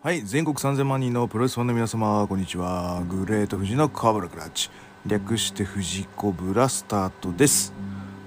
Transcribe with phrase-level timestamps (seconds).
[0.00, 3.02] はい全国3000万人のプロレスファンの皆様こんにちは。
[3.08, 4.70] グレート富士のカブラクラッチ。
[5.04, 7.72] 略して藤子ブラスタートです。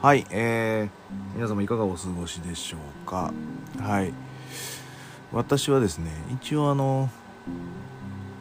[0.02, 3.32] はいえー、皆様いかがお過ごしでしょうか？
[3.80, 4.12] はい。
[5.32, 6.12] 私はですね
[6.42, 7.10] 一応あの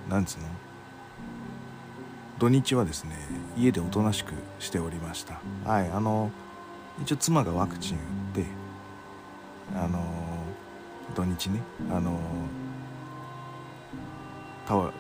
[0.08, 0.46] なんつうの？
[2.40, 3.14] 土日はですね
[3.56, 5.40] 家でおとなしくしておりました。
[5.64, 6.32] はいあの
[7.00, 8.00] 一応妻がワクチン打
[8.40, 8.44] って
[9.76, 10.04] あの
[11.14, 11.60] 土日ね
[11.92, 12.18] あの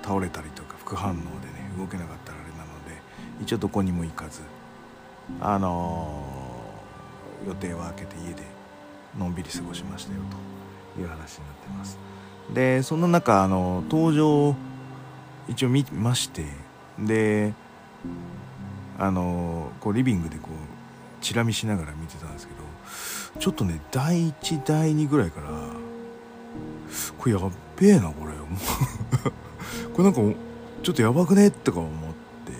[0.02, 3.00] 倒れたりとか副反応でね動けなかったらあれなので
[3.40, 4.40] 一応どこにも行かず
[5.40, 6.24] あの
[7.46, 8.42] 予定は空けて家で
[9.16, 10.20] のんびり過ごしましたよ
[10.96, 11.98] という話になってます。
[12.52, 14.56] でそんな中あの登場
[15.48, 16.44] 一応見まして
[16.98, 17.54] で
[18.98, 25.48] あのこうリビングでこうチラ見しながら見てたんですけどちょっとね第1第2ぐらいから
[27.18, 28.32] これやっべえなこれ。
[29.92, 30.20] これなんか
[30.82, 31.50] ちょっとやばくね？
[31.50, 31.90] とか思っ
[32.44, 32.52] て。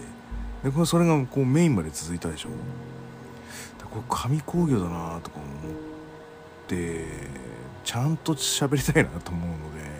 [0.65, 2.51] でこれそれがこうメインまで続いたでしょ？
[3.91, 5.47] これ紙工業だなとか思っ
[6.69, 7.07] て
[7.83, 9.91] ちゃんと喋りたいなと思うので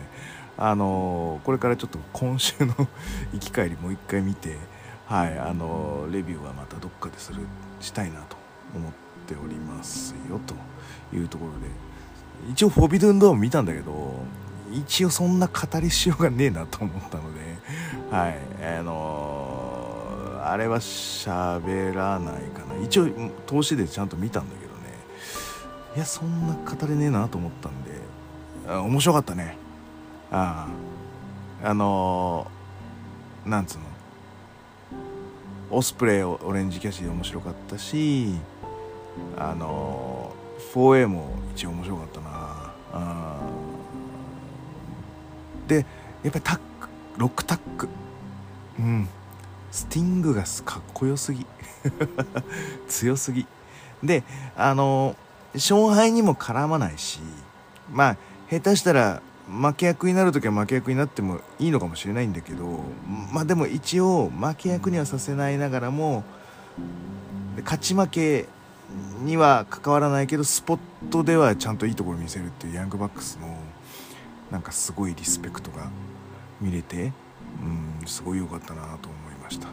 [0.57, 2.73] あのこれからちょっと今週の
[3.33, 4.55] 行き帰りもう一回見て
[5.07, 7.41] はいあのレビューはまたどっかでする
[7.81, 8.37] したいなと
[8.73, 8.91] 思っ
[9.27, 10.53] ておりますよと
[11.13, 11.67] いうところで。
[12.49, 14.23] 一応「フォビドゥン・ドア」も見たんだけど
[14.71, 17.41] 一応そんな語りしようがねえなと思ったので
[18.11, 18.37] はい。
[18.61, 22.83] あのー、あれは喋らないかな。
[22.83, 23.07] 一応
[23.45, 24.79] 投資でちゃんと見たんだけどね。
[25.95, 27.91] いやそんな語れねえなと思ったんで
[28.69, 29.57] 面白かったね。
[30.29, 30.67] あ
[31.63, 31.69] あ。
[31.69, 33.85] あのー、なんつうの。
[35.69, 38.35] オスプレイオレンジキャシーで面白かったし
[39.37, 42.73] あのー、4A も一応面白かったな。
[42.91, 43.40] あ。
[45.71, 45.85] で
[46.23, 46.61] やっぱりタック
[47.17, 47.87] ロックタック。
[48.77, 49.07] うん。
[49.71, 51.45] スティングがかっこよすぎ。
[52.89, 53.47] 強すぎ。
[54.03, 54.23] で
[54.57, 55.15] あの
[55.53, 57.19] 勝敗にも絡まないし
[57.91, 58.17] まあ
[58.49, 62.79] 下手したら負け役になる時は負け役になってもいいのかもしれないんだけど
[63.31, 66.23] まあでも一応負け役にはさせないながらも
[67.63, 68.45] 勝ち負け
[69.23, 70.79] には関わらないけどスポッ
[71.11, 73.55] トではちゃんといいところ見せるっていうヤングバックスの
[74.51, 75.89] なんかすごいリスペクトが
[76.59, 77.13] 見れて
[77.61, 79.67] うんすごい良かったなと思いました。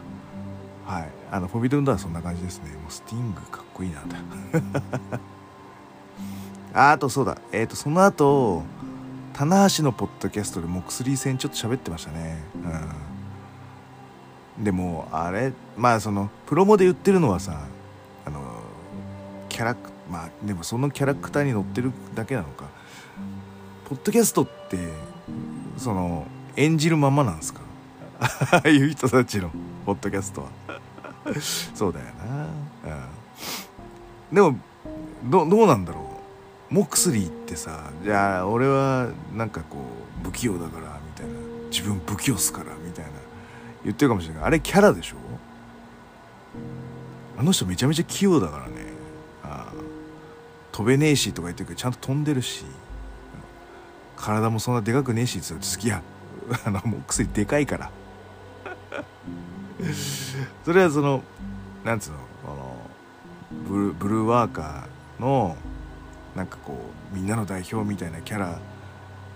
[0.85, 1.09] はい。
[1.31, 2.71] あのフォビドゥンドはそんな感じですね。
[2.73, 4.01] もうスティングかっこいいな
[6.73, 7.37] ああとそうだ。
[7.51, 8.63] えっ、ー、とその後
[9.33, 12.43] 棚橋のポッドキャストでモクスリー戦ちょっと喋ってましたね。
[14.57, 14.63] うん。
[14.63, 17.67] でもあれまあそのプロモで言ってるのはさ
[18.25, 18.41] あの
[19.47, 22.78] キャラクまあでもそのキャラクターに乗ってるだけなのか。
[23.89, 24.77] ポッドキャストって
[25.77, 27.61] その演じるままなんですか？
[28.19, 29.49] あ あいう人たちの
[29.85, 30.47] ポッドキャストは。
[31.73, 32.05] そうだよ
[32.85, 32.93] な、
[34.31, 34.59] うん、でも
[35.23, 36.01] どどうなんだろ
[36.71, 36.73] う？
[36.73, 39.77] モクスリーってさじゃあ俺はなんかこ
[40.21, 41.33] う不器用だからみたいな
[41.71, 43.11] 自分不器用っすからみたいな
[43.83, 44.43] 言ってるかもしれない。
[44.43, 45.15] あれキャラでしょ？
[47.39, 48.73] あの人めちゃめちゃ器用だからね。
[49.43, 49.65] あ。
[50.71, 52.65] 飛べねえしとか言ってるけどちゃんと飛んでるし。
[54.19, 56.01] 体もそんなでかくねえし好きや。
[56.65, 57.91] あのもう薬でかいから。
[60.65, 61.23] それはその
[61.85, 62.75] なんつうのあの
[63.67, 65.55] ブルブルーワーカーの
[66.35, 66.77] なんかこ
[67.13, 68.59] うみんなの代表みたいなキャラ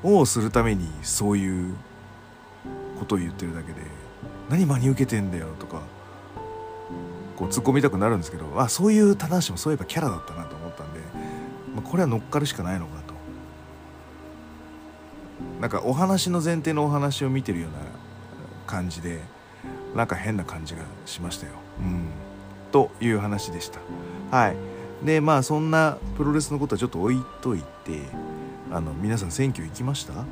[0.03, 1.75] をするためにそういう
[3.00, 3.81] ことを言ってるだけで
[4.50, 5.81] 何真に受けてんだよとか
[7.38, 11.00] こう突っ込みたくなるんですけどあそういう棚橋もそういえばキャラだったなと思ったんで、
[11.73, 13.03] まあ、これは乗っかるしかないのか
[15.63, 17.78] なんかお話の前提のお話を見てるような
[18.68, 19.22] 感じで
[19.96, 21.53] なんか変な感じがしましたよ。
[21.79, 22.09] うん、
[22.74, 23.79] という話でした。
[24.29, 24.57] はい、
[25.06, 28.01] でまあそんなプロレスのことはちょっと置いといて
[28.74, 30.12] あの皆さん選挙行きました？
[30.19, 30.25] あ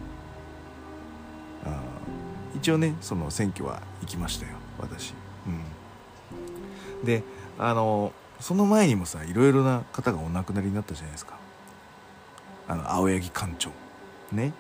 [2.54, 5.14] 一応ねその選挙は行きましたよ私。
[5.48, 7.24] うん、で
[7.58, 8.12] あの
[8.42, 11.38] その前にもさいろいろな方がお亡くなりになったじゃないですか。
[12.68, 13.70] あの青柳館長
[14.34, 14.52] ね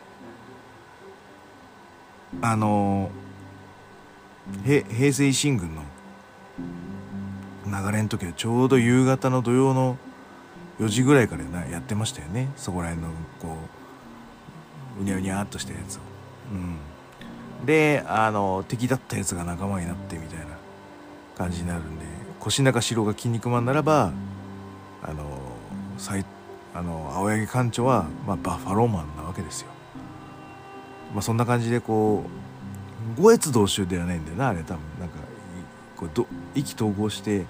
[2.41, 3.11] あの
[4.63, 5.83] 平成維新軍の
[7.65, 9.97] 流れの時はちょうど夕方の土曜の
[10.79, 13.55] 4時ぐらいからなやってましたよねそこら辺のこ
[14.97, 15.99] ううにゃうにゃっとしたやつを。
[16.51, 20.45] うん、であの敵だったやつが仲間になってみたいな
[21.37, 22.05] 感じになるんで
[22.39, 24.11] 腰中四郎が筋肉マンならば
[25.03, 25.23] あの
[26.73, 29.67] あの青柳館長は、まあ、バッファローマンなわけですよ。
[31.13, 32.23] まあ、そんな感じでこ
[33.17, 34.79] う五越同州ではないんだよなあれ多分。
[34.99, 35.15] なんか
[35.97, 36.25] こうど
[36.55, 37.45] 意気投合して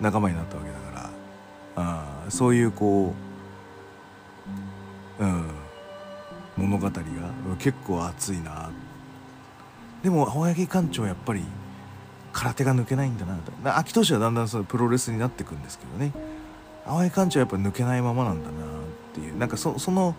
[0.00, 1.10] 仲間になったわけだから。
[1.76, 3.14] あそういうこ
[5.20, 5.44] う、うん、
[6.56, 7.02] 物語が
[7.58, 8.70] 結構熱いな。
[10.02, 11.44] でも青柳館長はやっぱり
[12.32, 13.52] 空手が抜けないんだなと。
[13.76, 16.12] 秋投手はだんだんそのプロレスになっていくんですけどね。
[16.86, 18.56] 青柳館長はやっぱ抜けないままなんだなっ
[19.14, 19.38] ていう。
[19.38, 20.14] なんかそその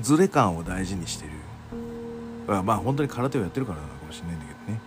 [0.00, 1.32] ズレ感を大事にしてる。
[2.48, 4.80] まあ本当に空手をやってるからかもしれないんだけどね。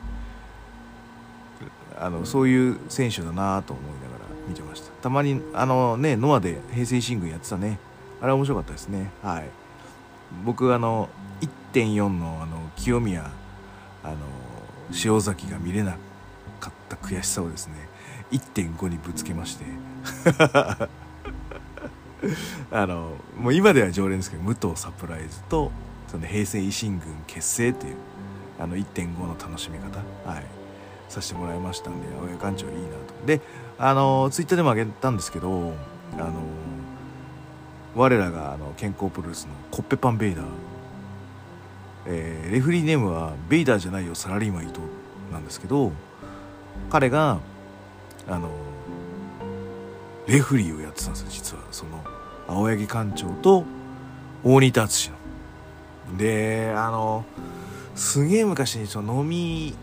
[1.98, 4.92] あのそういう選手だなと思いながら見てました。
[5.04, 7.78] たまにあのねノアで平成新軍やってたね。
[8.22, 9.12] あれは面白かったですね。
[9.22, 9.50] はい。
[10.44, 11.10] 僕あの
[11.74, 13.30] 1.4のあの清宮
[14.04, 14.16] あの
[15.04, 15.98] 塩崎が見れな
[16.60, 17.74] かった悔しさをですね
[18.31, 19.66] 1.5にぶつけまして。
[22.72, 25.72] あのもう今では常連ですけど武藤サプライズと
[26.12, 27.96] その平成維新軍結成という
[28.60, 30.00] あの1.5の楽しみ方
[30.30, 30.62] はい。
[31.12, 33.25] させてもらいましたんで青柳館長いいなと。
[33.25, 33.42] で
[33.78, 35.74] あのツイッターでもあげたんですけど
[36.13, 36.34] あの
[37.96, 40.46] 我らがあの健康プロレスのコッペパンベイダー、
[42.08, 44.80] えー、レフリーネームはベイダーじゃないよサラリーマン伊藤
[45.34, 45.92] なんですけど
[46.90, 47.40] 彼が
[48.28, 48.50] あの
[50.28, 51.64] レフリーをやってたんですよ実は。
[51.72, 52.04] その
[52.48, 53.66] 青柳館長と
[54.44, 55.20] 大仁田敦の
[56.18, 57.25] であの
[57.96, 59.75] すげえ昔にその飲み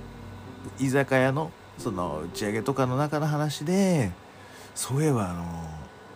[0.78, 4.10] 居酒屋のその打ち上げとかの中の話で
[4.74, 5.44] そういえばあの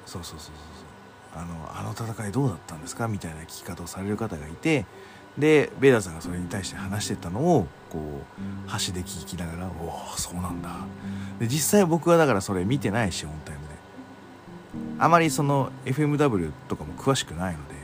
[0.06, 0.52] そうそうそう
[1.34, 3.08] そうあのあの戦いどうだったんですか？
[3.08, 4.84] みたいな聞き方をされる方がいて
[5.38, 7.98] でベイダーさんがそれに対して話してたのをこ
[8.68, 10.70] う端で聞きながら「おおそうなんだ」
[11.40, 13.72] で実際僕はだからそれ見てないしオンタイムで。
[14.98, 17.74] あまりその FMW とかも詳しくないので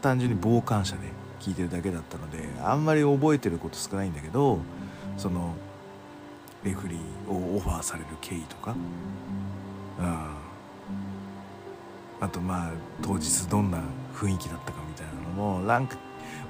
[0.00, 1.02] 単純に傍観者で
[1.40, 4.58] 聞いてるだけだったのであんまり覚えてること少ないんだけど
[5.16, 5.54] その
[6.64, 8.74] レフリーをオファーされる経緯とか、
[9.98, 10.06] うん、
[12.20, 13.80] あとまあ当日どんな
[14.14, 15.96] 雰囲気だったかみたいなのもなんか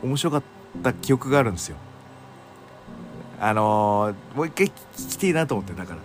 [0.03, 0.43] 面白かっ
[0.83, 1.77] た記憶があるんですよ。
[3.41, 4.73] あのー、もう一回聞
[5.11, 6.01] きていいなと思ってだから。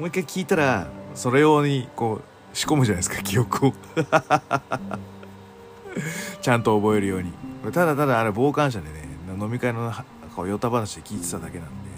[0.00, 2.24] もう一回聞いたらそれ用にこう
[2.56, 3.72] 仕込むじゃないですか記憶を
[6.40, 7.49] ちゃんと覚えるように。
[7.64, 9.08] ただただあれ傍観者でね
[9.38, 9.92] 飲み会の
[10.34, 11.90] こうヨタ話で聞いてただけなんで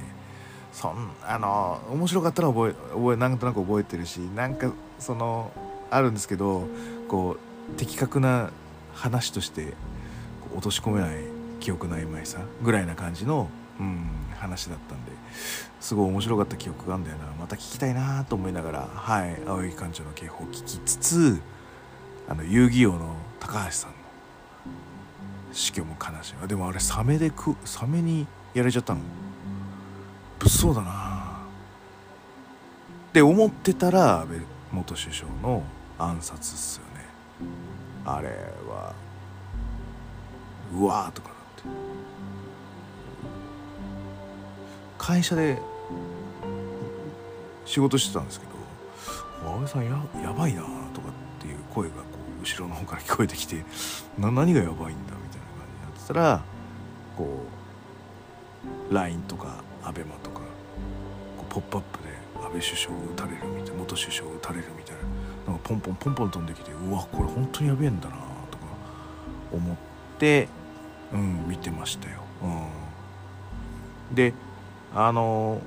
[0.72, 5.52] そんあの面白かったら覚え覚えなんとなく覚えてるしなんかその
[5.90, 6.66] あるんですけど
[7.08, 7.36] こ
[7.70, 8.50] う的確な
[8.94, 9.74] 話として
[10.52, 11.18] 落とし込めない
[11.60, 13.48] 記憶の曖昧さぐらいな感じの、
[13.78, 15.12] うん、話だったんで
[15.80, 17.24] すごい面白かった記憶があるんだよな。
[17.38, 21.40] また聞きたいなと思いながらはい青柳館長の警報を聞きつつ
[22.28, 24.01] あの遊戯王の高橋さん
[25.52, 26.48] 死去も悲しい。
[26.48, 29.00] でもあれサメでくサメにやられちゃったの？
[30.38, 31.38] 物騒だな。
[33.10, 34.40] って思ってたら安倍
[34.72, 35.62] 元首相の
[35.98, 37.06] 暗殺っすよね。
[38.04, 38.28] あれ
[38.68, 38.94] は
[40.74, 41.42] うわーとかなって。
[44.98, 45.60] 会社で
[47.66, 48.52] 仕事してたんですけど
[49.52, 49.90] 「安倍さんや
[50.22, 50.62] やばいな」
[50.94, 52.02] とかっていう声がこ
[52.40, 53.64] う後ろの方から聞こえてきて
[54.18, 55.41] な何がやばいんだみたいな。
[56.02, 56.42] 感じになってたら
[57.16, 57.44] こ
[58.90, 60.40] う LINE とか ABEMA とか
[61.38, 64.96] こうポップアップで安倍首相を撃たれるみたいな元首相を撃たれるみたい
[65.46, 68.16] ななんかポンポンポンポン飛んできてうわこれ本当にやべえんだな
[68.50, 68.64] とか
[69.52, 69.76] 思っ
[70.18, 70.48] て
[71.12, 72.20] うん見てましたよ。
[74.10, 74.32] うん、で
[74.94, 75.60] あの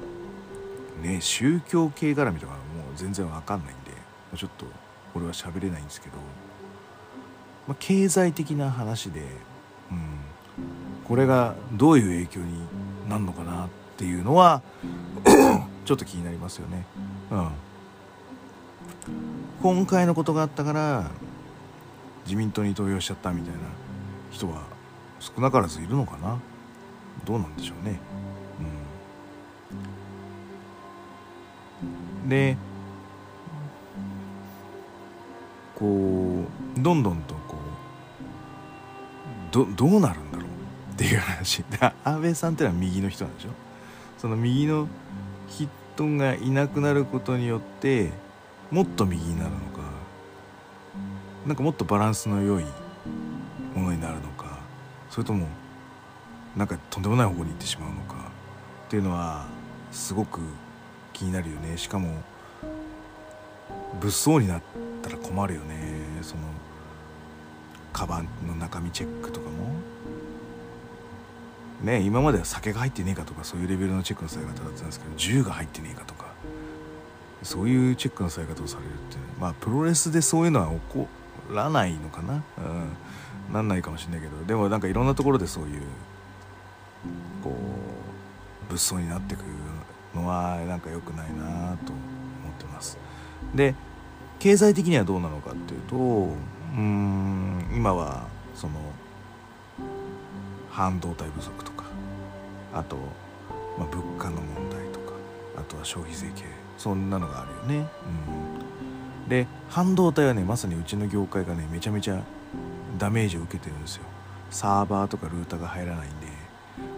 [1.01, 2.59] ね宗教系絡みとかも
[2.93, 3.91] う全然わかんないんで
[4.35, 4.65] ちょっと
[5.15, 6.17] 俺は喋れないんですけど、
[7.67, 9.21] まあ、経済的な話で、
[9.91, 9.97] うん、
[11.05, 12.61] これがどういう影響に
[13.09, 14.61] なるのかなっていうのは
[15.85, 16.85] ちょっと気になりますよね。
[17.31, 17.47] うん、
[19.61, 21.09] 今回のことがあったから
[22.25, 23.59] 自民党に投票しちゃったみたいな
[24.31, 24.63] 人は
[25.19, 26.39] 少なからずいるのかな
[27.25, 27.99] どうなんでしょうね。
[32.23, 32.57] うん、で
[35.75, 36.45] こ
[36.77, 37.34] うどんどんと
[39.55, 40.45] どどうなるんだろう
[40.93, 41.63] っていう話。
[41.63, 43.49] で 安倍さんってのは右の人なんでしょ？
[44.17, 44.89] その右の
[45.47, 48.11] 人がいなくなることによって
[48.69, 49.63] もっと右になるのか
[51.47, 52.65] なんかもっとバランスの良い
[53.73, 54.57] ものになるのか
[55.09, 55.47] それとも
[56.57, 58.15] なんかとんでもない方向に行ってしまうのか
[58.87, 59.45] っていうのは
[59.91, 60.41] すごく
[61.13, 61.77] 気になるよね。
[61.77, 62.09] しかも
[64.01, 64.61] 物騒になっ
[65.01, 65.75] たら困るよね。
[66.21, 66.41] その
[67.95, 69.55] カバンの中身チェックとかも。
[71.81, 76.33] ね今までは酒が入ってねえかとかそういうレベルのチェックのされ方だったんですけど銃が入ってねえかとか
[77.43, 81.07] そういうチェックのされ方をされるってまあプロレスでそういうのは起こ
[81.53, 82.43] らないのかな、
[83.49, 85.81] うん、なんないかもしれないけどでもなんかいろんなところでそういう
[87.43, 87.51] こ
[88.69, 89.45] う物騒になってくる
[90.15, 92.97] のはなんか良くないなと思ってます。
[93.53, 93.75] で
[94.39, 96.35] 経済的にはどうなのかっていうと
[96.75, 98.73] うん今はその
[100.69, 101.85] 半導体不足とか
[102.73, 102.97] あと、
[103.77, 105.13] まあ、物価の問題とか
[105.57, 106.43] あとは消費税系
[106.77, 107.87] そんなのがあるよね。
[109.23, 112.21] うん、で半導体はねまさにうちの業界がねめちゃめちゃ
[112.97, 114.03] ダメージを受けてるんですよ。
[114.49, 116.27] サーバーとかルーターが入らないんで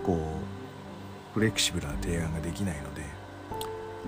[0.04, 0.16] こ
[1.36, 3.02] うフレキシブルな提案ができないので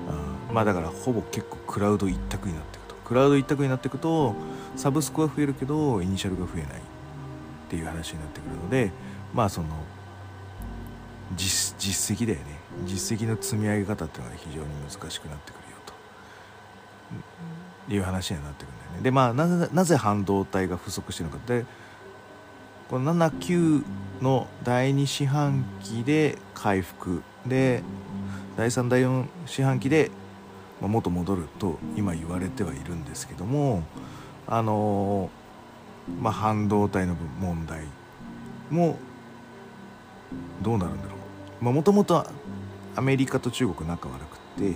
[0.08, 4.36] あまあだからほぼ結構クラウド一択になっていくとクラウド一択になっていくと
[4.76, 6.70] サブスクは増えるけどイニシャルが増えないっ
[7.70, 8.92] ていう話になってくるので
[9.34, 9.68] まあその
[11.36, 12.60] 実実績だよね。
[12.86, 15.94] 実績の積み上げ方っていうのが非常に難しくなってくるよと。
[17.94, 19.02] いう話になってくるんだよね。
[19.02, 21.66] でまあなぜ半導体が不足してるのかって
[22.90, 23.84] この79
[24.22, 27.84] の第2四半期で回復で
[28.58, 30.12] 第3第4四半期で、
[30.82, 33.84] まあ、元戻ると今言われてはいるんですけども
[34.52, 35.30] あの
[36.20, 37.84] まあ半導体の問題
[38.72, 38.98] も
[40.62, 41.10] どうなるんだろ
[41.62, 41.72] う。
[41.72, 42.26] もともと
[42.96, 44.74] アメリカと中国仲悪くって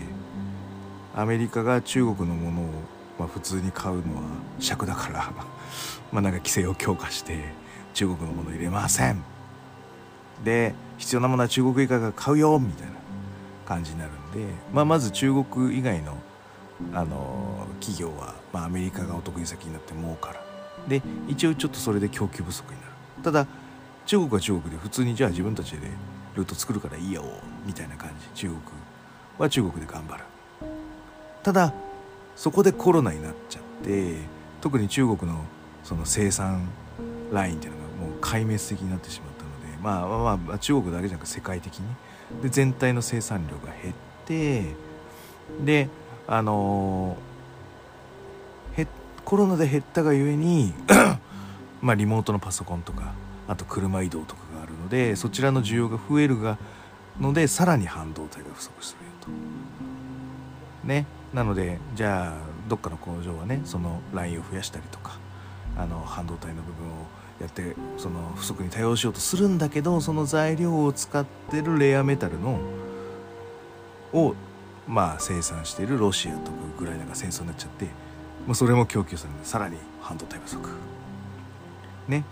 [1.15, 2.65] アメリカが中国のものを、
[3.17, 4.21] まあ、普通に買うのは
[4.59, 5.33] 尺だから
[6.11, 7.53] まあなんか規制を強化して
[7.95, 9.23] 中国のもの入れません。
[10.43, 12.93] で必要なものは中国以外が買うよみたいな
[13.65, 16.17] 感じになるんで、まあ、まず中国以外の
[16.93, 20.43] あの企業は、まあ、アメリカがお得意先になって儲から
[20.87, 22.93] で一応ちょっとそれで供給不足になる。
[23.23, 23.47] ただ
[24.05, 25.87] 中国は中国で普通にじゃあ自分たちで
[26.35, 27.23] ルート作るからいいよ
[27.65, 28.41] みたいな感じ。
[28.41, 28.59] 中国
[29.37, 30.23] は中国で頑張る。
[31.41, 31.73] ただ
[32.35, 34.15] そこでコロナになっちゃって
[34.61, 35.41] 特に中国の
[35.83, 36.67] その生産
[37.31, 41.85] ラインっていうのがもう壊滅的になってしまったので、まあ、まあまあ中国だけじゃなく世界的に。
[42.41, 44.75] で全体の生産量が減って
[45.63, 45.89] で
[46.27, 48.87] あのー、
[49.25, 50.73] コロナで減ったがゆえに
[51.81, 53.13] まあリモートのパソコンとか
[53.47, 56.57] あと車移動とかがあるのでそちらの需要が増えるが
[57.19, 60.87] のでさらに半導体が不足するよと。
[60.87, 65.17] ねなのでじゃあどっかの工場はねそのラインを増やしたりとか
[65.77, 67.05] あの半導体の部分を
[67.41, 72.59] やってその不足に対応しようとするんだけどその材料を使ってるレアメタルの
[74.13, 74.35] を
[74.87, 77.85] まあ生産しているロシアとかウクライナが戦争になっちゃって
[78.45, 80.69] もうそれも供給されてさらに半導体不足。
[82.07, 82.25] ね。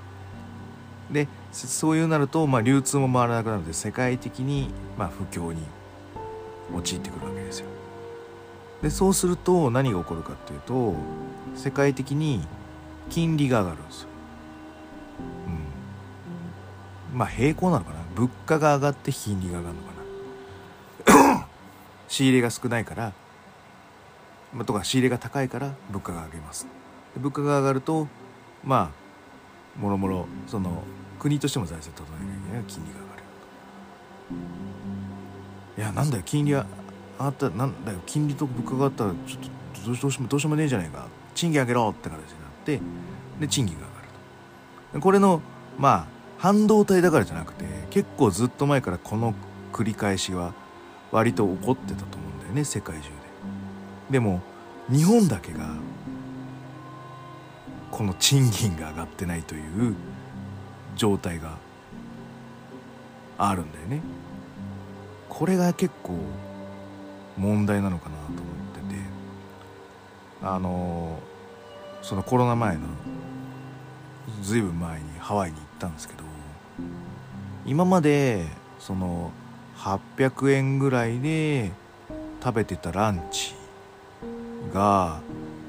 [1.09, 5.61] でそういうなると、まあ、流通も回らなくなるので世界的に、まあ、不況に
[6.73, 7.67] 陥ってくるわけですよ。
[8.81, 10.95] でそうすると何が起こるかっていうと
[11.55, 12.47] 世界的に
[13.09, 14.07] 金利が上がるんですよ。
[17.11, 17.97] うん、まあ平行なのかな。
[18.15, 19.90] 物価が上がって金利が上がるのかな。
[22.11, 23.13] 仕入れが少ないから、
[24.53, 26.67] ま、とか仕入れが高いから物価が上げます。
[27.15, 28.09] 物価が上がると
[28.65, 28.91] ま
[29.77, 30.83] あもろもろその
[31.17, 32.63] 国としても財政整えなきゃいけない。
[32.67, 33.23] 金利が上がる。
[35.77, 36.65] いやなんだよ金利は
[37.17, 39.41] 上がったなんだよ金利と物価が上がったらちょっ
[39.81, 41.07] とどうしようもどうしようもねえじゃないか。
[41.33, 42.27] 賃金上げろって形になっ
[42.65, 42.81] て
[43.39, 44.07] で賃金が上がる
[44.95, 44.99] と。
[44.99, 45.41] これの
[45.79, 46.05] まあ
[46.39, 49.33] 半導体だからじゃなくて結構ずっと前からこの
[49.71, 50.53] 繰り返しは
[51.11, 53.15] 割と起こってたと思うんだよね世界中で。
[54.11, 54.41] でも
[54.89, 55.75] 日本だけが
[57.91, 59.95] この賃金が上がってないという
[60.95, 61.57] 状態が
[63.37, 64.01] あるんだよね。
[65.29, 66.17] これが結構
[67.37, 69.11] 問題なのかなと思ってて。
[70.43, 71.19] あの
[72.01, 72.81] そのコロナ前の
[74.41, 76.23] ずいぶん前にハワイに行ったんですけど
[77.65, 78.47] 今まで
[78.79, 79.31] その
[79.81, 81.71] 800円ぐらいで
[82.43, 83.55] 食べてたランチ
[84.71, 85.21] が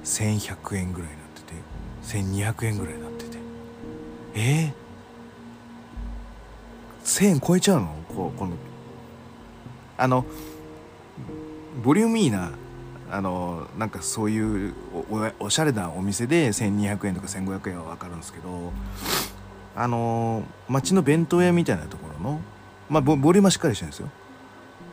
[0.05, 1.55] 1100円ぐらいになってて
[2.03, 3.39] 1200円ぐらいになってて。
[4.35, 4.73] え？
[7.03, 7.95] ー、1000円超えちゃうの？
[8.15, 8.53] ここの。
[9.97, 10.27] あの
[11.83, 12.51] ボリューミーな
[13.11, 14.75] あのなんかそういう
[15.39, 18.73] おしゃれなお店で1200円とか1500円は分かるんですけど
[19.75, 22.41] あの街の弁当屋みたいなところの
[22.93, 24.11] まあボリュームはしっかりしてるんですよ。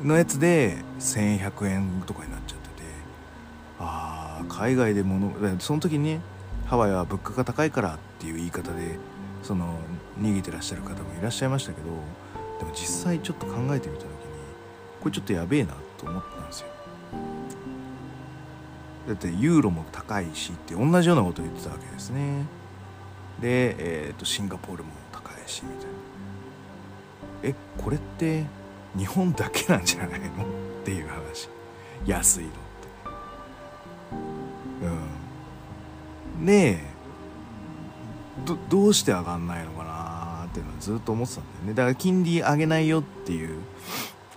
[0.02, 2.84] のやつで1100円とかになっちゃってて。
[3.80, 6.22] ああ海外で物その時にね
[6.66, 8.98] ハワイは物価が高いからっていう言い方で
[9.44, 9.80] その
[10.20, 11.88] 逃げてらっしゃる方もいらっしゃいましたけど
[12.60, 14.16] でも実際ちょっと考えてみた時に
[15.02, 16.68] これちょっとやべえなと思ったんですよ。
[19.08, 22.46] だってユーロも高いしって同じようなことを言ってたわけですね。
[23.42, 26.19] で、えーと、シンガポールも高いしみたいな。
[27.44, 28.44] えこれって
[28.98, 30.26] 日本だけなんじゃないの？
[30.26, 30.30] っ
[30.84, 31.50] ていう話。
[32.06, 32.60] 安いのって。
[36.38, 36.46] うん。
[36.46, 36.90] ねえ。
[38.46, 41.74] どどうして上がんないのかなっていうのはずっと思ってたんだよね。
[41.74, 43.60] だから金利上げないよっていう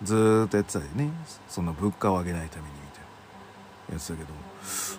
[0.02, 1.10] ずっとやってたよね。
[1.48, 3.02] その物価を上げないためにみたい
[3.90, 4.32] なやつだけど。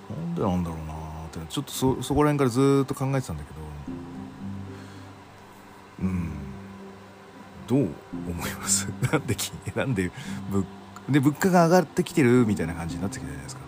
[0.10, 0.98] なんでなんだろうなっ
[1.32, 3.60] てちょっとそそこら辺からずっと考えてたんだけど。
[7.68, 8.88] どう思います？
[9.12, 9.36] なんで
[9.76, 10.12] なんで
[10.50, 10.66] 物
[11.10, 13.62] で物価が上がってきてるみたいな感じになってきたじゃないですか。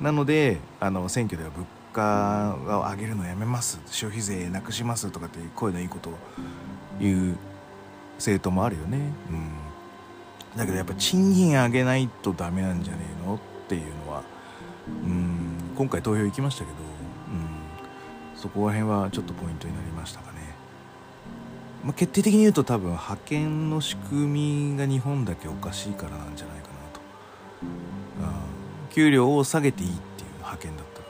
[0.00, 3.80] なのであの選挙では物価を上げるのやめます。
[3.86, 6.18] 消費税なくしますとかって声のいいことを
[7.00, 7.36] 言う
[8.16, 8.98] 政党もあるよね。
[9.30, 9.48] うん。
[10.56, 14.22] だけどやっぱ賃金上げないとダメなんじゃねえのっていうのは
[14.86, 20.33] うん今回投票行きましたけど、うん、そこら辺はちょっとポイントになりましたかね、
[21.84, 27.00] まあ、決定的に言うと多分派遣の仕組みが日本だけおかしいからなんじゃないかなと、
[28.20, 31.04] うん、給料を下げていいっていう派遣だったら。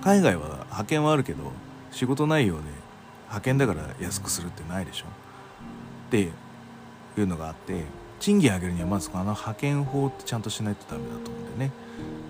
[0.00, 1.52] 海外は派遣はあるけど
[1.90, 2.62] 仕事内容で
[3.24, 5.04] 派遣だから安くするってないでしょ。
[6.08, 6.30] ってい
[7.18, 7.84] うのがあって
[8.20, 11.72] 賃金上げるにはまずあの派遣法ってちゃんとしないとダメだと思うんだよね。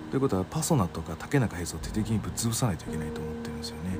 [0.09, 3.97] ということはパソナとか竹中平蔵を徹底的にぶっ潰さないといけないと思ってるんですよね。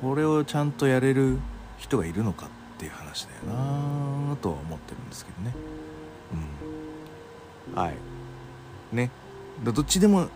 [0.00, 1.38] これをちゃんとやれる
[1.78, 5.54] 人がいるのかっていう話だよなとは思ってるんですけどね。
[7.74, 7.80] うん。
[7.80, 7.94] はい。
[8.92, 9.10] ね。
[9.62, 10.28] どっちでも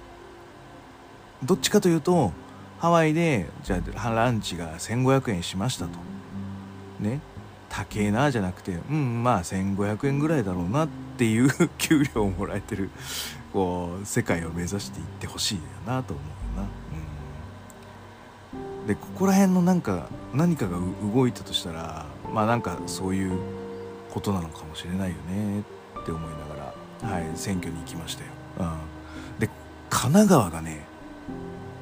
[1.42, 2.32] どっちかというと
[2.78, 5.98] ハワイでじゃあランチが1500円しましたと。
[7.00, 7.20] ね。
[7.68, 12.90] 高えなじゃなくてうんまあ1500円ぐらいだろうなっていう 給料をもらえてる
[13.52, 16.22] こう世界を目指していってほしいよなと思
[16.54, 16.62] うな。
[16.62, 16.68] うん、
[18.88, 20.78] でここら辺のなんか何かが
[21.14, 23.38] 動いたとしたらまあなんかそういう
[24.10, 26.72] ことなのかもしれないよねって思いなが
[27.02, 28.30] ら、はい、選挙に行きましたよ。
[28.60, 29.50] うん、で
[29.90, 30.86] 神奈川がね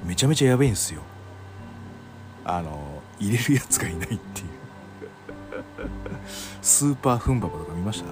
[0.05, 1.03] めちゃめちゃやべえんすよ。
[2.45, 4.19] あの入れるやつがいないっていう。
[6.61, 8.03] スーパーフンババとか見まし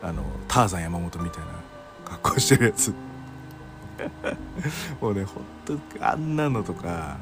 [0.00, 0.08] た？
[0.08, 1.48] あのターザン山本みたいな
[2.06, 2.94] 格好してるやつ
[5.00, 7.16] もうねほんとあんなのとか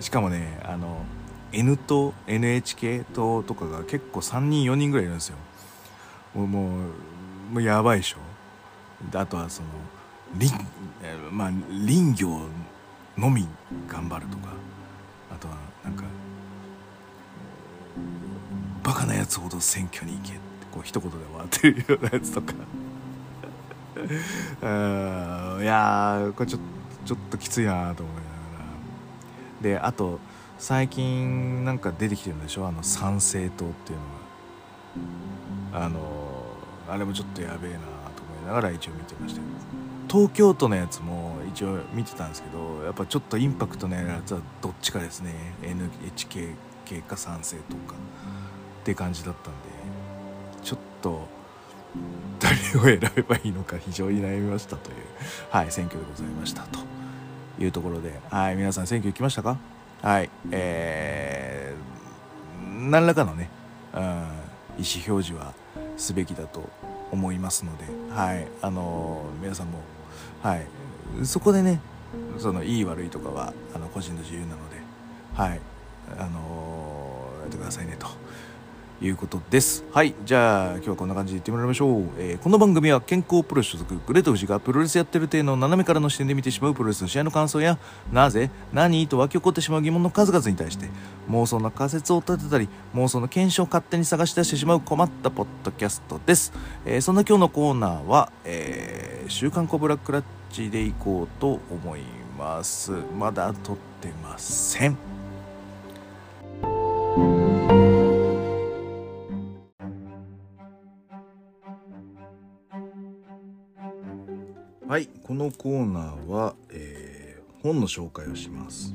[0.00, 1.04] しかもねあの
[1.52, 5.36] N と NHK ととかが結構3人4人ぐらいいるんですよ。
[6.34, 8.18] もうもうもうやばいでしょ。
[9.14, 9.68] あとはその
[10.38, 10.54] 林,、
[11.30, 12.40] まあ、林業
[13.16, 13.46] のみ
[13.88, 14.56] 頑張るとか。
[15.36, 16.04] あとはなんか
[18.82, 20.40] バカなやつほど選挙に行けって
[20.72, 22.54] こう一言で終わってるようなやつとか。
[24.00, 25.62] うん。
[25.62, 26.58] いやこれちょ
[27.04, 29.62] ちょっときついなと思いながら。
[29.62, 30.18] であと
[30.58, 32.66] 最近なんか出てきてるんでしょ？
[32.66, 34.04] あの参政党っていうの
[35.78, 35.84] が。
[35.84, 36.00] あの
[36.88, 39.40] あれもちょっとやべえなと思いながら一応見てました。
[40.08, 45.32] 東京都のやつも一応見てたんですけどやっぱちょっとインパクトのやつはどっちかですね。
[45.62, 46.54] NHK
[46.84, 47.94] 系か賛成とか
[48.82, 49.58] って感じだったんで
[50.62, 51.26] ちょっと
[52.38, 54.96] 誰を選べばいいのか非常に悩みましたという、
[55.50, 56.78] はい、選挙でございましたと
[57.58, 59.58] いうところで、はい、皆さん選挙行きましたか？
[60.02, 63.48] はい、えー、何らかのね、
[63.94, 64.12] うん、意思
[65.08, 65.54] 表示は
[65.96, 66.68] すべきだと
[67.10, 69.78] 思いますので、はい、あのー、皆さんも、
[70.42, 70.66] はい、
[71.24, 71.80] そこでね、
[72.38, 74.76] そのいい悪いとかはあの個人の自由なので、
[75.34, 75.60] はい、
[76.18, 78.06] あのー、やってくださいねと。
[79.00, 79.84] いうことです。
[79.92, 80.14] はい。
[80.24, 82.04] じゃあ、今日はこんな感じでいってもらいましょう。
[82.18, 87.78] えー、この番組は健康プロ所属、グレート富士がプロレスやってる体の斜めからの視点で見てしまうプロレスの試合の感想や、
[88.12, 90.88] なぜ、何と湧き起こってしまう疑問の数々に対して、
[91.30, 96.52] 妄想の仮説を立てたり、妄想の検証を勝手に探し出してしまう困ったポッドキャストです。
[96.84, 102.00] えー、そんな今日のコーナーは、えー、週刊コブラクラッチでいこうと思い
[102.38, 102.92] ます。
[103.18, 104.96] まだ撮ってません。
[115.36, 118.94] のコーナーは、えー、本の紹介をします。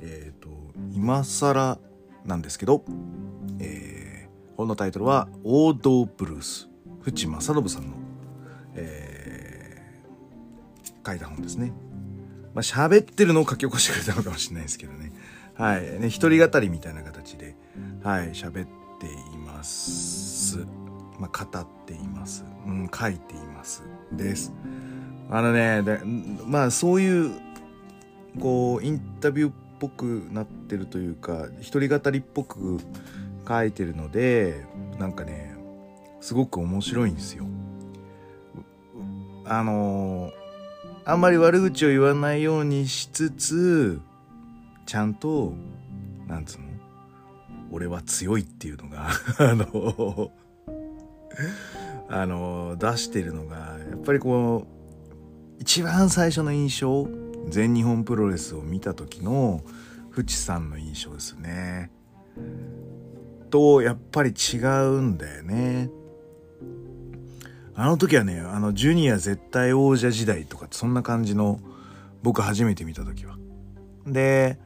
[0.00, 0.48] えっ、ー、と
[0.92, 1.78] 今更
[2.24, 2.84] なんですけど、
[3.58, 6.68] えー、本のタイトルは「王道ブルース」
[7.02, 7.94] 淵正信さんの、
[8.74, 11.72] えー、書いた本ですね。
[12.54, 15.12] まあ喋ってるのを書き起こしてくれたのかもしれないですけどね。
[15.54, 16.00] はい。
[16.00, 17.56] ね一人語りみたいな形で
[18.02, 18.68] はい喋っ
[19.00, 20.58] ています。
[21.18, 22.44] まあ語っています。
[22.66, 23.82] うん書いています。
[24.12, 24.52] です。
[25.34, 25.82] あのね
[26.46, 27.32] まあそういう
[28.38, 32.78] こうインタビューっぽくなってるというか一人語りっぽく
[33.48, 34.66] 書いてるので
[34.98, 35.56] なんかね
[36.20, 37.46] すごく面白いんですよ。
[39.46, 40.30] あの
[41.04, 44.00] あんまり悪口を言わないようにしつつ
[44.86, 45.54] ちゃんと
[46.28, 46.66] なんつうの？
[47.72, 49.08] 俺は強いっていうのが
[49.40, 50.30] あの
[52.10, 54.81] あの出してるのがやっぱりこう
[55.62, 57.08] 一番最初の印象
[57.46, 59.62] 全日本プロレスを見た時の
[60.10, 61.92] 淵さんの印象ですね。
[63.48, 65.88] とやっぱり違うんだよね。
[67.76, 71.60] あの時はねあのジュニア絶対王者時代とかそんな感じの
[72.24, 73.36] 僕初めて見た時は。
[74.04, 74.58] で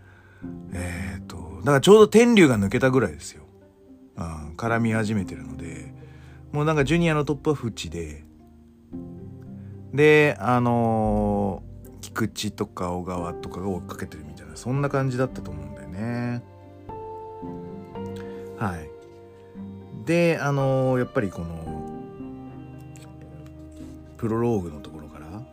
[0.72, 3.42] えっ、とだからちょうど天竜が抜けたぐらいですよ、
[4.16, 5.92] うん、絡み始めてるので
[6.52, 8.25] もうなんかジュニアのトップは淵で
[9.92, 16.42] であのー、菊池とか小川とかが追っかけてるみたいなそんな感じだったと思うんだよね。
[18.58, 18.88] はい。
[20.04, 21.76] であのー、やっぱりこの
[24.16, 25.44] プロローグのところからうん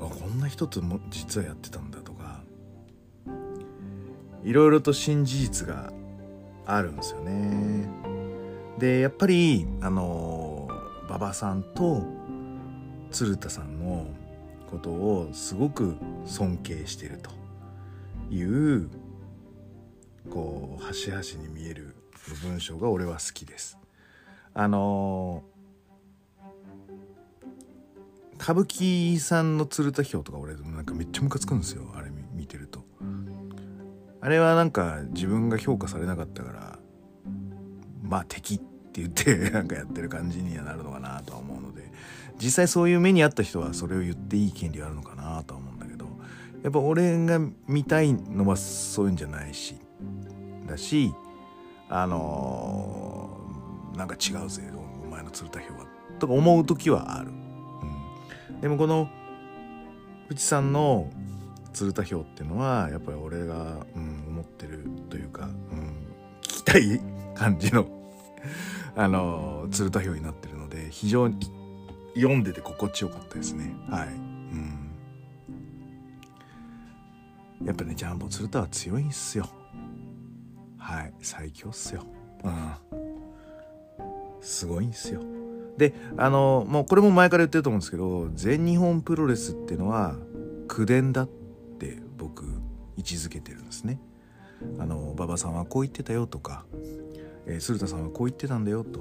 [0.00, 2.40] あこんな一つも実はやってたんだとか
[4.44, 5.92] いろいろと新事実が
[6.66, 7.88] あるんですよね。
[8.78, 10.68] でやっぱりあの
[11.08, 12.04] 馬場さんと
[13.16, 14.08] 鶴田さんの
[14.70, 17.30] ことをすごく尊敬してると
[18.30, 18.90] いう
[20.28, 21.94] こう端々に見える
[22.42, 23.78] 文章が俺は好きです。
[24.52, 25.44] あの
[28.34, 32.84] 歌舞伎さんの鶴田表とか俺なんかめっちゃムカつくんですよあれ見てると
[34.20, 36.78] あれはなんか自分が評価されなかったから
[38.02, 41.65] まあ敵って言ってなんかやってる感じにはなるのかなとは思うの
[42.38, 46.06] 実際そういう目にあった人はそれを言っていい権利あるのかなとは思うんだけど
[46.62, 49.76] やっぱ俺が見たいのはそういうんじゃないし
[50.66, 51.12] だし
[51.88, 54.62] あのー、なんか違うぜ
[55.04, 55.86] お前の鶴田表は
[56.18, 57.30] とか思う時はある。
[58.60, 59.08] でもこの
[60.28, 61.10] 内さんの
[61.72, 66.06] 鶴田表っていうのはやっぱり俺が、うん、思ってるというか、うん、
[66.40, 67.00] 聞きたい
[67.34, 67.86] 感じの
[68.96, 71.36] あの鶴田表になってるので非常に
[72.16, 73.74] 読んでて心地よかったですね。
[73.88, 74.10] はい、う
[77.64, 79.48] ん、やっぱねジャンボ鶴田は強いんすよ。
[80.78, 81.14] はい。
[81.20, 82.02] 最強っすよ。
[82.44, 82.72] うん。
[84.40, 85.20] すごいんすよ。
[85.76, 90.16] であのもうこれも前から言ってると思うんですけど全日本プロレスっていうのは
[90.68, 91.28] 口伝だっ
[91.78, 92.44] て僕
[92.96, 94.00] 位置づけてるんですね。
[94.78, 96.64] あの馬場さんはこう言ってたよとか、
[97.46, 99.00] えー、鶴田さんはこう言ってたんだよと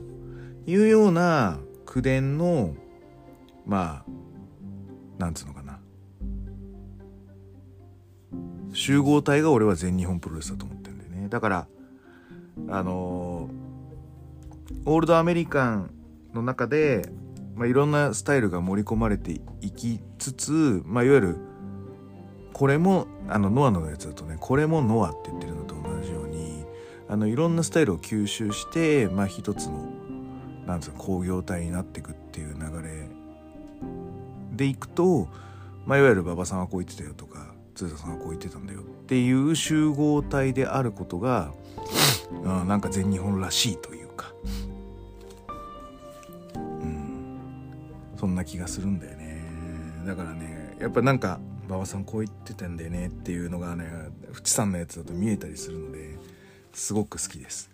[0.66, 2.76] いうような口伝の
[3.66, 4.06] まあ
[5.18, 5.80] なんつうのかな。
[8.74, 11.30] 集合体が俺は全日本プロレスだと思ってるんだよね。
[11.30, 11.68] だから
[12.70, 15.92] あのー、オールドアメリカン
[16.34, 17.10] の中で、
[17.56, 21.38] まあ、いろんなスタイルが盛り込まれていきつつ、まあ、いわゆる
[22.54, 26.66] これもあのノアのやつだとねこれもノアって言ってるのと同じように
[27.10, 29.90] あのいろんなスタイルを吸収して、まあ、一つの
[30.66, 33.05] なんつうの工業体になっていくっていう流れ
[34.56, 35.28] でいくと、
[35.86, 41.52] まあ、いわゆる馬場さんはこう言ってたよとか鶴田さんはこう言ってたんだよっていう集合体であることが、
[42.32, 44.32] うん、なんか全日本らしいというか。
[46.56, 47.30] うん。
[48.18, 49.44] そんな気がするんだよね。
[50.06, 53.86] だからねやっぱなんか馬場さんこう言ってたんだよねっていうのがね
[54.34, 56.18] 淵さんのやつだと見えたりするので
[56.74, 57.72] すごく好きです。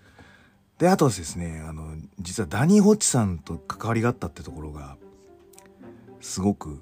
[0.78, 4.98] であとですねあの実はダニー・ホッチさんと関わりがあったってところが
[6.22, 6.82] すごく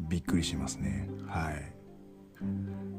[0.00, 1.08] びっくりしますね。
[1.26, 1.72] はい。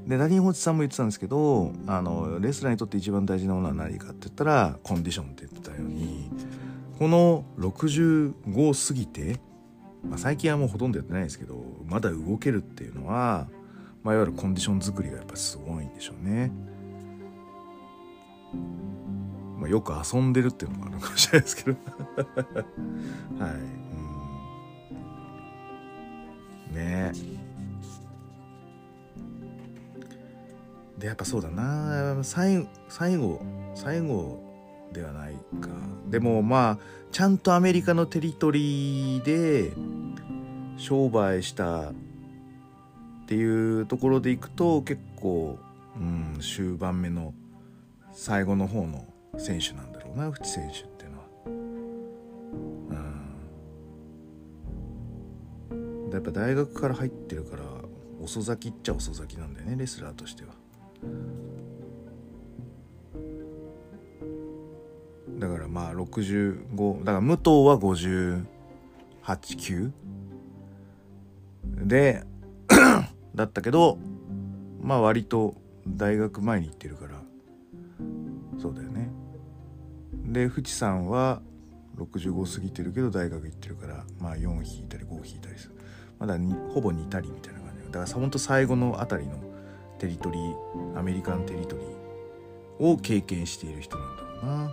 [0.07, 6.31] でダニー・ホッチさんも言ってたんですけどあのレスラーにとって一番大事なものは何かって言ったらコンディションって言ってたように
[6.97, 9.39] この65過ぎて
[10.03, 13.47] まあ、最近はもうほとんどやってないですけどまだ動けるっていうのは、
[14.03, 16.51] まあ、いわゆるコンディション作りがやっぱすごいんでしょうね。
[19.57, 21.77] まあ、よく遊んでるっていうのもあるかもしれないですけど。
[23.43, 24.16] はい、うん、
[26.73, 27.11] ね。
[30.97, 32.23] でやっぱそうだな。
[32.23, 33.41] 最後最後
[33.75, 34.39] 最後
[34.93, 35.69] ではないか。
[36.09, 36.77] でもまあ
[37.11, 39.71] ちゃんとアメリカのテリトリーで
[40.77, 41.93] 商売したっ
[43.27, 45.59] ていうところでいくと結構、
[45.95, 47.33] うん、終盤目の
[48.13, 49.05] 最後の方の
[49.37, 51.25] 選手なんだろうな淵選手っていうのは。
[51.45, 53.06] うん。
[56.17, 57.63] やっぱ大学から入ってるから
[58.19, 60.55] 遅咲きっちゃ遅咲きなんだよねレスラーとしては。
[65.37, 69.91] だからまあ65だから武藤は589
[71.85, 72.23] で
[73.35, 73.99] だったけど
[74.81, 75.53] まあ割と
[75.87, 77.21] 大学前に行ってるから
[78.57, 79.11] そうだよね。
[80.25, 81.43] で淵さんは
[81.95, 85.77] 65過ぎてるけど大学行ってるからまあ4引いたり5引いたりする。
[86.19, 87.85] まだにほぼ似たりみたいな感じ。
[87.85, 89.35] だからほんと最後のあたりの
[89.99, 91.87] テリトリーアメリカンテリトリー
[92.91, 94.71] を経験している人なんだろうな。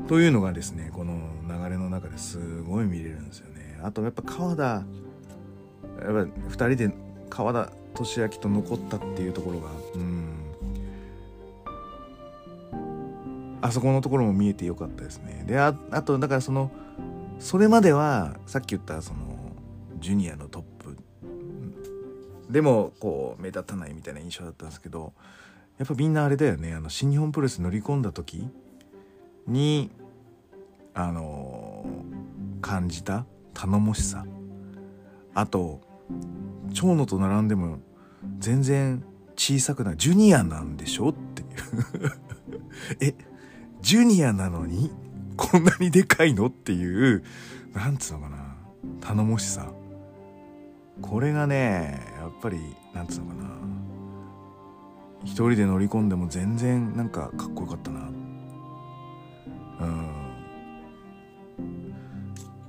[0.00, 0.06] うん。
[0.06, 1.14] というのがですねこの
[1.48, 3.78] 流れの中ですごい見れるんですよね。
[3.82, 6.90] あとやっぱ川田やっぱ2人で
[7.30, 10.41] 川田俊明と残ったっていうところがうん。
[13.62, 15.44] あそこのところも見えてよかったですね。
[15.46, 16.70] でああとだからその
[17.38, 19.20] それまではさっき言ったその
[19.98, 20.96] ジュニアのトップ
[22.50, 25.12] でもこう目立たないみたいな印象だったんですけど
[25.78, 26.74] やっぱみんなあれだよね。
[26.74, 28.48] あの新日本プロレス乗り込んだ時
[29.46, 29.90] に
[30.94, 31.86] あの、
[32.60, 34.26] 感じた頼もしさ。
[35.34, 35.80] あと
[36.74, 37.78] 長野と並んでも
[38.38, 39.02] 全然
[39.34, 42.12] 小さくないジュニアなんでしょっていう。
[43.00, 43.14] え
[43.82, 44.90] ジュニアなのに
[45.36, 47.22] こんなにでかいのっていう
[47.74, 48.56] なんつうのかな。
[49.00, 49.72] 頼もしさ。
[51.00, 52.60] これがねやっぱり
[52.94, 53.42] なんつうのかな。
[55.24, 58.00] 一人で乗り込んでも全然なんかかっこよかったな。
[59.80, 60.06] うん。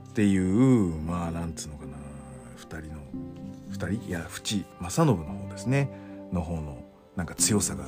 [0.10, 1.94] っていうまあなんつうのかな。
[2.58, 3.02] 2人の
[3.72, 4.08] 2人？
[4.08, 5.90] いや淵正信の方ですね。
[6.32, 6.84] の方の
[7.16, 7.86] なんか強さが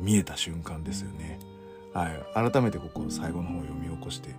[0.00, 1.40] 見えた瞬間ですよね。
[1.96, 4.34] はい、改めてここ最後の方を読み起こして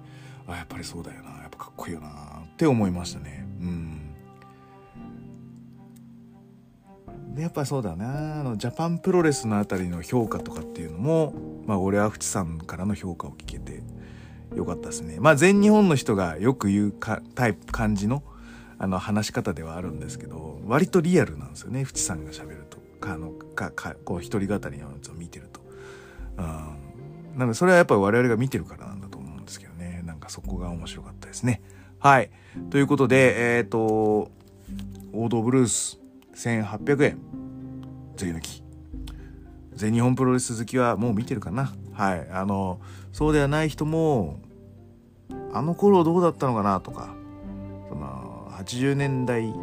[0.47, 1.31] あやっぱりそうだよな。
[1.41, 2.07] やっぱかっこいいよな。
[2.07, 3.45] って思いましたね。
[3.59, 4.15] うん。
[7.35, 8.39] でやっぱそうだな。
[8.39, 11.33] あのジャパンプロレスのあたりの評価とかっていうのも
[11.65, 13.81] まあ俺は淵さんからの評価を聞けて
[14.55, 15.17] よかったですね。
[15.19, 18.23] まあ全日本の人がよく言うかタイプ感じの
[18.79, 21.83] あの話し方ではあるんですけど割とリアルなんですよね。
[21.83, 22.77] 淵さんがしゃべると。
[22.99, 25.61] かあのかかこう一人語りのやつを見てると。
[26.37, 26.86] うん、
[27.37, 30.01] なのでそれはやっぱり我々が見てるからなんだと思うんですけどね。
[30.05, 31.61] なんかそこが面白かったですね。
[31.99, 32.31] はい。
[32.71, 34.31] ということでえっ、ー、と
[35.13, 35.99] 王道ブルース
[36.33, 37.19] 1800円。
[38.15, 38.63] 税抜き。
[39.75, 41.71] 全日本プロレス好きはもう見てるかな。
[41.93, 42.27] はい。
[42.31, 42.81] あの
[43.13, 44.39] そうではない人も
[45.53, 47.15] あの頃どうだったのかなとか。
[47.89, 49.53] その80年代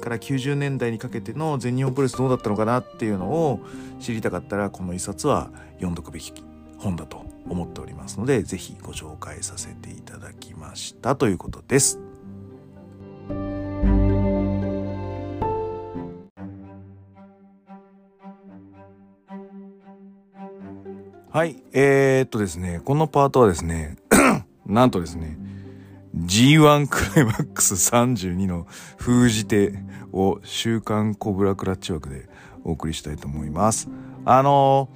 [0.00, 3.60] から90年代にかけての全日本プロレスどうだったのかなっていうのを
[3.98, 6.32] 知りたかったらこの一冊は読んどくべき
[6.78, 11.98] 本だと思っておりますので是非ご紹介させていただきましたということです。
[21.30, 23.96] はい、えー、っとですね、このパートはですね、
[24.66, 25.38] なんとですね、
[26.16, 29.74] G1 クライマックス32の封じ手
[30.12, 32.28] を週刊コブラクラッチ枠で
[32.64, 33.88] お送りしたいと思います。
[34.24, 34.88] あの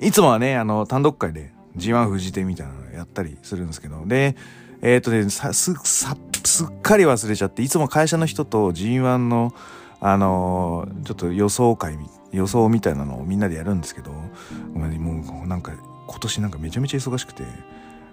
[0.00, 4.36] いつもはね、あの、単独会で G1 封じ手みたいなのやったりするんですけど、で、
[4.82, 9.52] えー、っとね、さ、す、さ、すっかり忘れちゃって、いつも会社の人と G1 の、
[10.00, 11.98] あのちょっと予想会
[12.32, 15.72] 予想みたいなのをみんなでやるんですけどもうなんか
[16.06, 17.44] 今年なんかめちゃめちゃ忙しくて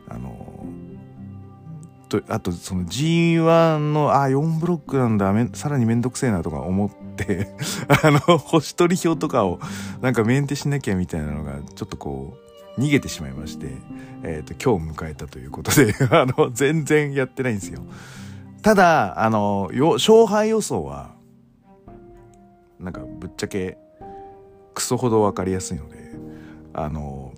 [0.07, 0.65] あの
[2.09, 7.02] とあとその G1 のあ4ブロックなんださらにめんどくせえなとか思って
[8.03, 9.59] あの星取り表とかを
[10.01, 12.37] なんかメンテしなきゃみたいなのがちょっとこ
[12.77, 13.67] う逃げてしまいまして、
[14.23, 17.81] えーと、今日迎えたということで あの全然やってないんですよ。
[18.61, 21.11] ただあの勝敗予想は
[22.79, 23.77] なんかぶっちゃけ
[24.73, 26.11] クソほど分かりやすいので
[26.73, 27.33] あの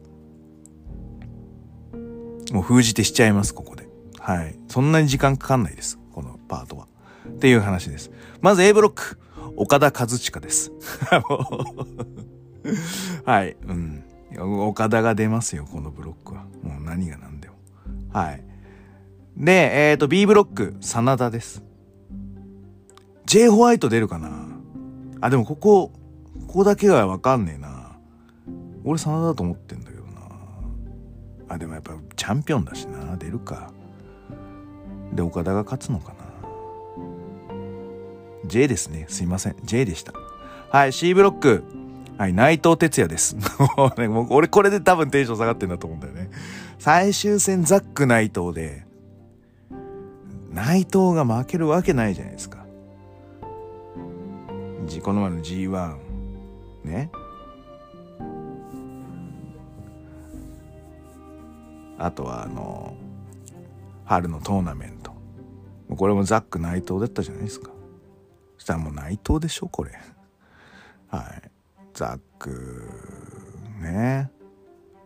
[2.52, 3.88] もう封じてしちゃいますここで。
[4.20, 4.56] はい。
[4.68, 6.88] そんなに時間かかんないですこのパートは。
[7.28, 8.12] っていう話です。
[8.42, 9.20] まず A ブロック。
[9.56, 10.72] 岡田和親です
[13.26, 14.04] はいうん
[14.68, 17.56] 岡田が出ますよこのブロックはもう何が何でも
[18.12, 18.44] はい
[19.38, 21.64] でえっ、ー、と B ブロック真田です
[23.26, 24.30] J ホワイト出るかな？
[25.20, 25.92] あでもここ
[26.48, 27.98] ここだけはわかんねえな。
[28.84, 30.12] 俺真田だと思ってんだけどな。
[31.50, 33.18] あ、でもやっぱチャンピオンだしな。
[33.18, 33.72] 出るか。
[35.14, 36.25] で、岡田が勝つのかな。
[38.48, 39.06] J ですね。
[39.10, 39.56] すいません。
[39.64, 40.14] J でした。
[40.70, 41.64] はい、C ブロック。
[42.18, 43.36] はい、内藤哲也です。
[43.78, 46.30] もうね俺これで多分テンション下がってんだと思うんだよね。
[46.80, 48.86] 最終戦ザック内藤で、
[50.52, 52.66] 内藤が負けるわけないじゃないですか。
[55.02, 55.98] この前の G1
[56.84, 57.12] ね
[61.98, 62.96] あとはあの
[64.06, 65.14] 春のトーナメント
[65.96, 67.72] これもザック内藤だったじゃないですか
[68.66, 69.92] したらもう内藤でしょこれ。
[71.08, 71.52] はい。
[71.94, 72.90] ザック
[73.80, 74.32] ね。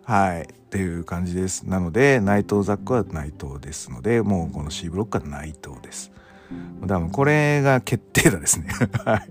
[0.03, 0.43] はい。
[0.43, 1.63] っていう感じです。
[1.63, 6.11] なので内藤ザックは内藤ですのでもうこの C ブロックは内藤です。
[6.81, 8.67] 多分これが決定打ですね。
[9.03, 9.29] はい。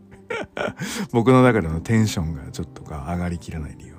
[1.11, 3.95] 僕の中でのテンションがちょっと上がりきらない理由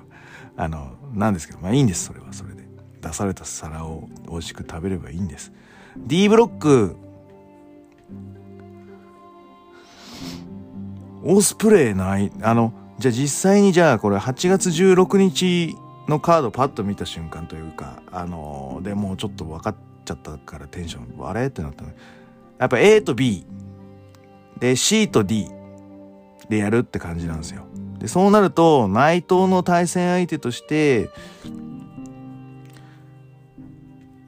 [0.56, 2.04] あのなんですけどまあいいんです。
[2.04, 2.32] それは。
[2.32, 2.68] それで。
[3.00, 5.52] 出された皿を美味しく食べればいいんです。
[5.96, 6.96] D ブロック。
[11.22, 12.32] オスプレイない？
[12.42, 15.76] あのじゃあ実際にじゃあこれ8月16日
[16.08, 21.90] のカードパッと見た瞬間というかあのでもうちょっと分かっちゃったからテンションあれってなったの。
[22.58, 23.46] やっぱ A と B
[24.58, 25.48] で C と D
[26.48, 27.64] でやるって感じなんですよ。
[27.98, 31.10] でそうなると内藤の対戦相手として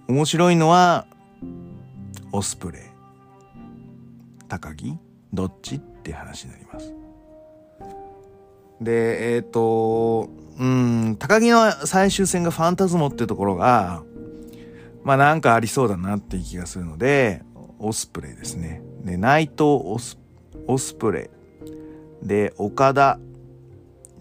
[0.09, 1.07] 面白いのは
[2.33, 2.83] オスプレイ。
[4.49, 4.99] 高木？
[5.33, 5.81] どっち？
[6.03, 6.95] って話になります。
[8.81, 14.03] でえっ、ー、とうん高木の最終戦がファンタズモっていうところが
[15.05, 17.43] まあなんかありそうだなっていう気がするので
[17.79, 18.83] オスプレイですね。
[19.05, 20.19] で内藤オス
[20.67, 21.43] オスプレイ
[22.23, 23.19] で、岡田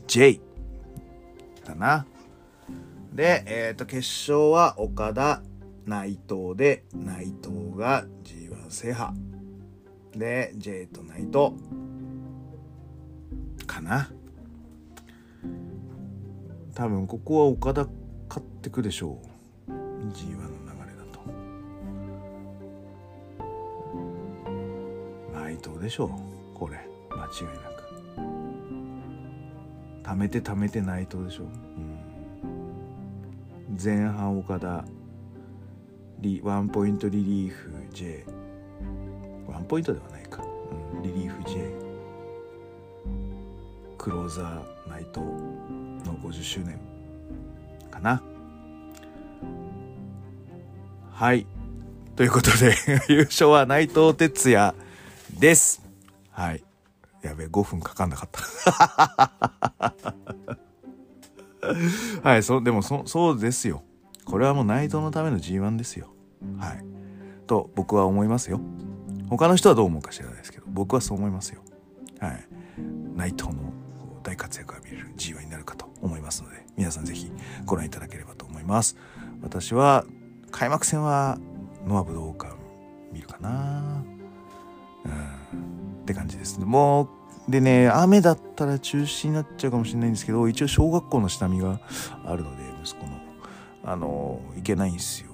[0.07, 0.41] J
[1.65, 2.05] かな。
[3.13, 5.43] で、えっ、ー、と、決勝は岡田、
[5.85, 9.13] 内藤で、内藤が G1 制覇。
[10.15, 11.51] で、J と内藤。
[13.65, 14.09] かな。
[16.73, 17.87] 多分ここは岡田
[18.27, 19.21] 勝ってくでしょ
[19.67, 19.71] う。
[19.71, 21.19] G1 の流れだと。
[25.33, 26.09] 内藤でしょう。
[26.57, 26.87] これ。
[27.09, 27.71] 間違いなく。
[30.11, 31.53] 貯めて貯めてないとでしょ、ううん、
[33.81, 34.83] 前半岡田
[36.19, 38.25] リワンポイントリリーフ J
[39.71, 40.43] ポイントではないか、
[40.95, 41.61] うん、リリーフ J
[43.97, 45.21] クローザー内藤
[46.05, 46.77] の50周年
[47.89, 48.21] かな
[51.13, 51.47] はい
[52.17, 52.75] ということで
[53.07, 54.75] 優勝は内藤哲也
[55.39, 55.81] です
[56.31, 56.61] はい
[57.21, 59.31] やべえ、5分かかんなかった。
[62.27, 63.83] はい、そう、でもそ、そうですよ。
[64.25, 66.07] これはもう内藤のための G1 ですよ。
[66.57, 66.83] はい。
[67.45, 68.59] と、僕は思いますよ。
[69.37, 71.61] 他の人はどう思うか知らないですけど、僕はそう思いますよ。
[72.19, 72.47] はい。
[73.15, 73.71] 内藤の
[74.23, 77.31] 大活躍が見れる G1 になるかと思いますので、皆さんぜひ
[77.65, 78.97] ご覧いただければと思います。
[79.41, 80.05] 私は、
[80.51, 81.37] 開幕戦は
[81.87, 82.55] ノア武道館
[83.13, 84.03] 見るかな。
[85.05, 86.65] うんって感じですね。
[86.65, 87.09] も
[87.47, 91.79] う、でね、雨だったら中止になっちゃうかもしれないんですけど、一応小学校の下見が
[92.25, 93.13] あるので、息子の、
[93.85, 95.31] あの、行けないんですよ。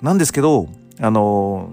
[0.00, 0.66] なんですけど、
[0.98, 1.68] あの、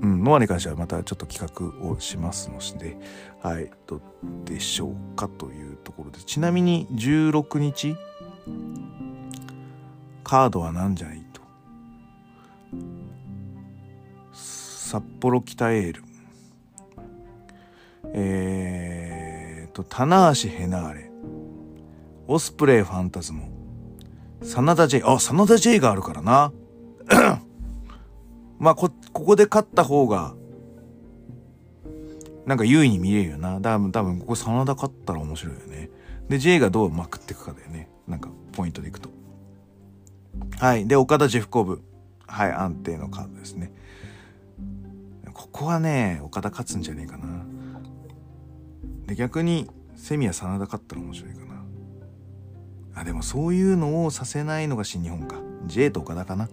[0.00, 2.96] うん、ノアに関してはまたちょっと企画をしますので、
[3.42, 4.00] はい、どう
[4.44, 6.18] でしょうかというところで。
[6.20, 7.96] ちなみに16日、
[10.24, 11.42] カードは何じゃないと？
[14.32, 16.04] 札幌北エール。
[18.14, 21.10] えーと、棚橋ヘナーレ、
[22.26, 23.48] オスプレイファンタズモ、
[24.42, 26.52] 真田 J、あ、真田 J があるからな。
[28.58, 30.34] まあ、こ、ここで勝った方が、
[32.46, 33.60] なんか優位に見えるよな。
[33.60, 35.90] 多分、多分、ここ真田勝ったら面白いよね。
[36.28, 37.88] で、J がどうまくっていくかだよね。
[38.08, 39.10] なんか、ポイントでいくと。
[40.58, 40.86] はい。
[40.86, 41.82] で、岡田ジェフコブ。
[42.26, 43.72] はい、安定のカードですね。
[45.34, 47.44] ここはね、岡田勝つんじゃねえかな。
[49.12, 51.64] で逆にセミや真田勝ったら面白いかな
[52.94, 55.36] あでもそういうのをさせないのが新日本か
[55.66, 56.48] J と岡田かな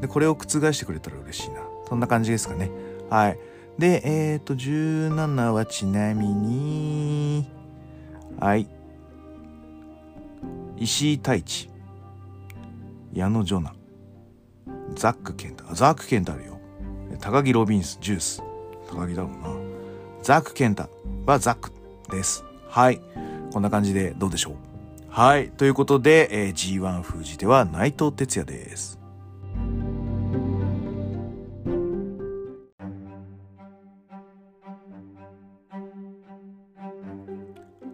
[0.00, 1.60] でこれを覆してくれたら嬉しいな。
[1.88, 2.70] そんな感じですかね。
[3.08, 3.38] はい。
[3.78, 7.46] でえっ、ー、と17はちなみに
[8.38, 8.68] はい。
[10.76, 11.70] 石井太一。
[13.12, 13.74] 矢野ジョナ
[14.94, 16.58] ザックケンタザックケンタあるよ。
[17.20, 18.42] 高木ロビンスジュース。
[18.88, 19.50] 高木だろうな。
[20.22, 20.88] ザックケンタ
[21.26, 21.72] はザック
[22.10, 22.44] です。
[22.68, 23.00] はい。
[23.52, 24.54] こんな感じでどうでしょう。
[25.08, 25.50] はい。
[25.50, 28.99] ということで、えー、G1 封じ手は内藤哲也です。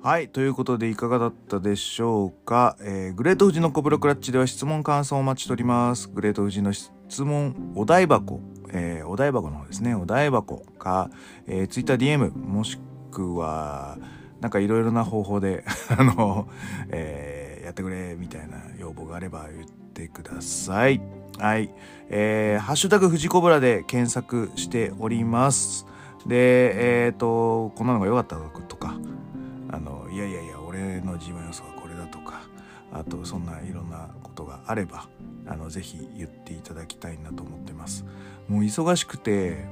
[0.07, 0.29] はい。
[0.29, 2.77] ということで、いかがだったでしょうか？
[2.81, 6.07] えー、グレート富士のコブロクラッチでは質問感想をお待ちしております。
[6.07, 6.93] グレート富士の質
[7.23, 8.41] 問、お題箱、
[8.71, 9.97] えー、お題箱の方ですね。
[9.97, 11.11] お題箱か、
[11.49, 12.79] えー、TwitterDM、もし
[13.11, 13.99] くは、
[14.41, 15.65] なんかいろいろな方法で
[15.99, 16.47] あの、
[16.91, 21.01] えー、やってくれ、みたいな要望があれば言ってください。
[21.37, 21.75] はい。
[22.11, 25.85] えー、ハッシュタグ富士コブラで検索しております。
[26.27, 28.76] で、えっ、ー、と、こんなのが良かったと、
[30.17, 32.41] いやいやいや俺の自分予想はこれだとか
[32.91, 35.09] あとそんないろんなことがあれば
[35.47, 38.03] あのぜひ言っていただきたいなと思ってます。
[38.49, 39.67] もう忙しくて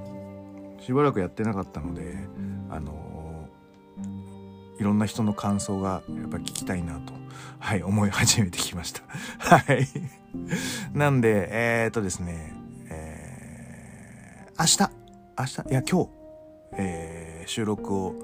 [0.80, 2.18] しばらくやってなかったので
[2.68, 3.49] あの
[4.78, 7.14] いろんな人の感想がやっぱ聞きたいなと
[7.59, 9.01] はい思い始めてきました。
[9.57, 9.88] はい。
[10.92, 12.53] なんでえー、っとですね
[12.90, 14.92] えー、明日
[15.38, 16.24] 明日いや今日
[16.76, 18.14] えー、収録を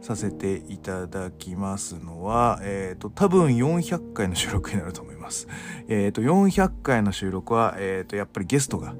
[0.00, 5.48] させていただきますのは、えっ、ー、と、多分400回の収録になると思います。
[5.88, 8.94] えっ、ー、と、400回の収録は、えっ、ー、と、やっぱりゲストが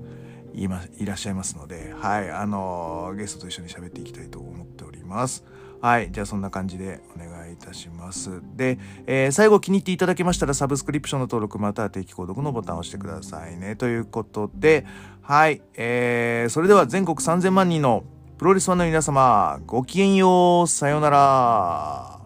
[0.55, 5.45] いまいらっしゃいますので、はい、あのゲストと一緒に喋っていきたいと思っております。
[5.81, 6.11] はい。
[6.11, 8.43] じゃあそんな感じでお願いいたします。
[8.57, 13.77] で、えー、最後気に入っていただけましたらサブスクリプションの登録または定期購読のボタンを押してくださいね。
[13.77, 14.85] ということで、
[15.23, 15.63] はい。
[15.75, 18.03] えー、それでは全国3000万人の
[18.39, 22.18] プロレスファンの皆様、ごきげんよう、さようなら。